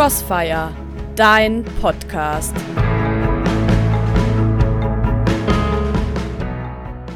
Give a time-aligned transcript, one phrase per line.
[0.00, 0.74] Crossfire,
[1.14, 2.56] dein Podcast.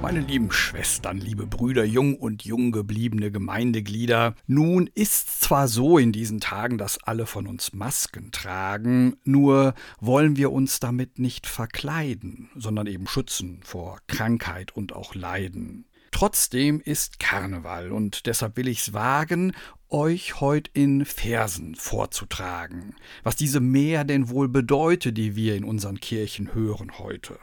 [0.00, 6.12] Meine lieben Schwestern, liebe Brüder, jung und jung gebliebene Gemeindeglieder, nun ist zwar so in
[6.12, 12.48] diesen Tagen, dass alle von uns Masken tragen, nur wollen wir uns damit nicht verkleiden,
[12.54, 15.84] sondern eben schützen vor Krankheit und auch Leiden.
[16.10, 19.52] Trotzdem ist Karneval und deshalb will ich's wagen,
[19.88, 26.00] euch heut in Versen vorzutragen, was diese Mehr denn wohl bedeutet, die wir in unseren
[26.00, 27.38] Kirchen hören heute.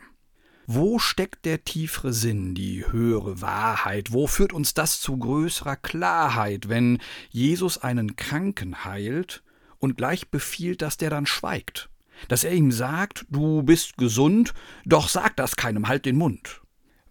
[0.68, 4.12] Wo steckt der tiefere Sinn, die höhere Wahrheit?
[4.12, 9.44] Wo führt uns das zu größerer Klarheit, wenn Jesus einen Kranken heilt
[9.78, 11.90] und gleich befiehlt, dass der dann schweigt?
[12.30, 14.54] Dass er ihm sagt, du bist gesund,
[14.86, 16.62] doch sag das keinem, halt den Mund.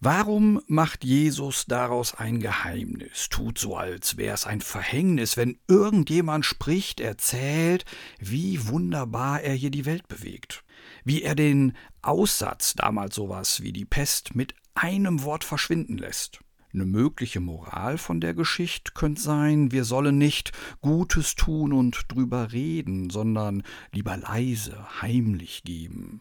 [0.05, 7.01] Warum macht Jesus daraus ein Geheimnis, tut so, als wär's ein Verhängnis, wenn irgendjemand spricht,
[7.01, 7.87] erzählt,
[8.19, 10.65] wie wunderbar er hier die Welt bewegt?
[11.05, 16.41] wie er den Aussatz, damals sowas wie die Pest, mit einem Wort verschwinden lässt.
[16.73, 20.51] Eine mögliche Moral von der Geschichte könnte sein, wir sollen nicht
[20.81, 23.63] Gutes tun und drüber reden, sondern
[23.93, 26.21] lieber leise, heimlich geben.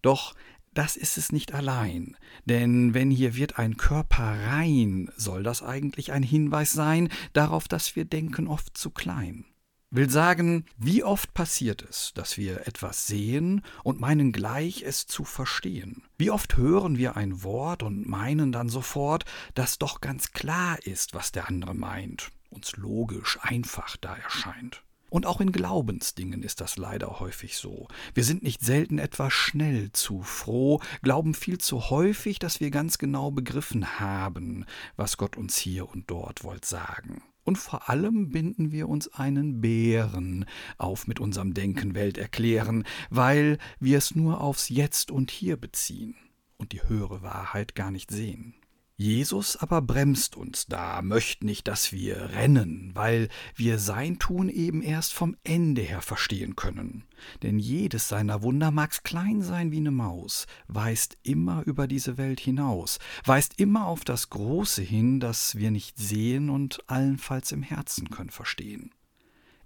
[0.00, 0.34] Doch
[0.72, 6.12] das ist es nicht allein, denn wenn hier wird ein Körper rein, soll das eigentlich
[6.12, 9.44] ein Hinweis sein darauf, dass wir denken oft zu klein.
[9.92, 15.24] Will sagen, wie oft passiert es, dass wir etwas sehen und meinen gleich es zu
[15.24, 16.04] verstehen?
[16.16, 21.12] Wie oft hören wir ein Wort und meinen dann sofort, dass doch ganz klar ist,
[21.12, 24.84] was der andere meint, uns logisch, einfach da erscheint.
[25.10, 27.88] Und auch in Glaubensdingen ist das leider häufig so.
[28.14, 32.98] Wir sind nicht selten etwas schnell zu froh, glauben viel zu häufig, dass wir ganz
[32.98, 34.64] genau begriffen haben,
[34.96, 37.22] was Gott uns hier und dort wollt sagen.
[37.42, 40.44] Und vor allem binden wir uns einen Bären
[40.78, 46.14] auf mit unserem Denken Welt erklären, weil wir es nur aufs Jetzt und Hier beziehen
[46.58, 48.59] und die höhere Wahrheit gar nicht sehen.
[49.00, 54.82] Jesus aber bremst uns da, möcht nicht, dass wir rennen, weil wir sein Tun eben
[54.82, 57.04] erst vom Ende her verstehen können.
[57.42, 62.40] Denn jedes seiner Wunder mag's klein sein wie ne Maus, weist immer über diese Welt
[62.40, 68.10] hinaus, weist immer auf das Große hin, das wir nicht sehen und allenfalls im Herzen
[68.10, 68.90] können verstehen.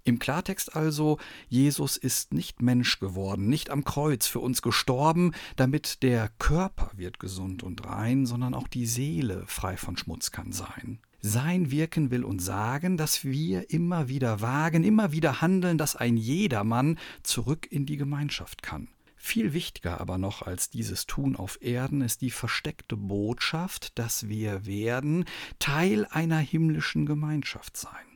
[0.07, 1.17] Im Klartext also,
[1.49, 7.19] Jesus ist nicht Mensch geworden, nicht am Kreuz für uns gestorben, damit der Körper wird
[7.19, 10.99] gesund und rein, sondern auch die Seele frei von Schmutz kann sein.
[11.21, 16.17] Sein Wirken will uns sagen, dass wir immer wieder wagen, immer wieder handeln, dass ein
[16.17, 18.89] jedermann zurück in die Gemeinschaft kann.
[19.15, 24.67] Viel wichtiger aber noch als dieses Tun auf Erden ist die versteckte Botschaft, dass wir
[24.67, 25.25] werden
[25.57, 28.14] Teil einer himmlischen Gemeinschaft sein.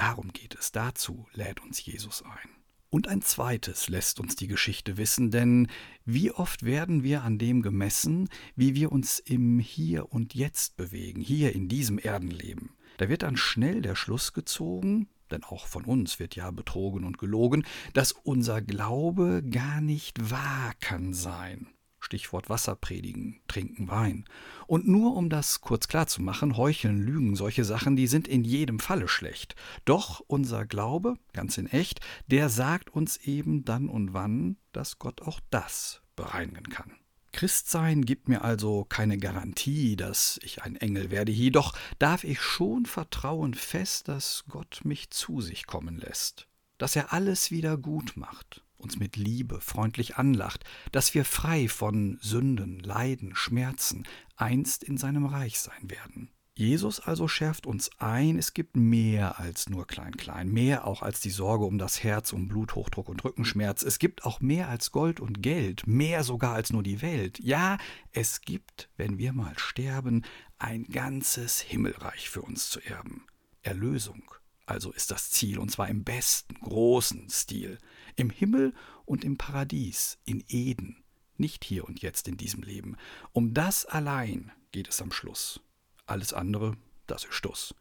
[0.00, 2.48] Darum geht es, dazu lädt uns Jesus ein.
[2.88, 5.68] Und ein zweites lässt uns die Geschichte wissen, denn
[6.06, 11.20] wie oft werden wir an dem gemessen, wie wir uns im Hier und Jetzt bewegen,
[11.20, 12.70] hier in diesem Erdenleben.
[12.96, 17.18] Da wird dann schnell der Schluss gezogen, denn auch von uns wird ja betrogen und
[17.18, 21.68] gelogen, dass unser Glaube gar nicht wahr kann sein.
[22.10, 24.24] Stichwort Wasser predigen, trinken Wein.
[24.66, 28.42] Und nur um das kurz klar zu machen, heucheln, lügen, solche Sachen, die sind in
[28.42, 29.54] jedem Falle schlecht.
[29.84, 35.22] Doch unser Glaube, ganz in echt, der sagt uns eben dann und wann, dass Gott
[35.22, 36.96] auch das bereinigen kann.
[37.32, 42.86] Christsein gibt mir also keine Garantie, dass ich ein Engel werde, jedoch darf ich schon
[42.86, 48.64] vertrauen fest, dass Gott mich zu sich kommen lässt, dass er alles wieder gut macht
[48.80, 54.04] uns mit Liebe freundlich anlacht, dass wir frei von Sünden, Leiden, Schmerzen
[54.36, 56.30] einst in seinem Reich sein werden.
[56.60, 61.20] Jesus also schärft uns ein, es gibt mehr als nur klein klein, mehr auch als
[61.20, 63.82] die Sorge um das Herz, um Bluthochdruck und Rückenschmerz.
[63.82, 67.38] Es gibt auch mehr als Gold und Geld, mehr sogar als nur die Welt.
[67.38, 67.78] Ja,
[68.12, 70.26] es gibt, wenn wir mal sterben,
[70.58, 73.24] ein ganzes Himmelreich für uns zu erben.
[73.62, 74.22] Erlösung
[74.70, 77.78] also ist das Ziel, und zwar im besten, großen Stil.
[78.16, 78.72] Im Himmel
[79.04, 81.02] und im Paradies, in Eden,
[81.36, 82.96] nicht hier und jetzt in diesem Leben.
[83.32, 85.60] Um das allein geht es am Schluss.
[86.06, 86.76] Alles andere,
[87.06, 87.74] das ist Stuss.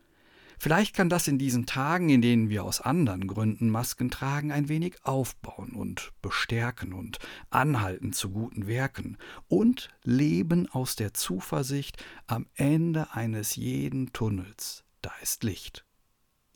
[0.62, 4.68] Vielleicht kann das in diesen Tagen, in denen wir aus anderen Gründen Masken tragen, ein
[4.68, 7.18] wenig aufbauen und bestärken und
[7.50, 14.84] anhalten zu guten Werken und leben aus der Zuversicht am Ende eines jeden Tunnels.
[15.02, 15.86] Da ist Licht.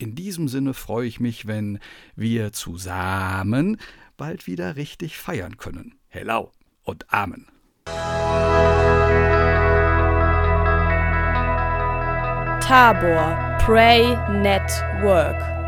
[0.03, 1.79] In diesem Sinne freue ich mich, wenn
[2.13, 3.77] wir zusammen
[4.17, 5.95] bald wieder richtig feiern können.
[6.09, 6.51] Hello
[6.83, 7.47] und Amen.
[12.59, 15.62] Tabor Pray Network